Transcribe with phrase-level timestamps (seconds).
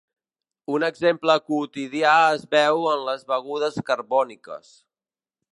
[0.77, 4.77] Un exemple quotidià es veu en les begudes carbòniques.